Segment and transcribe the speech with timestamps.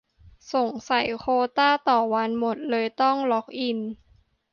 [0.53, 3.77] สงสัยโควตาต่อวันหมด เลยต้องล็อกอิน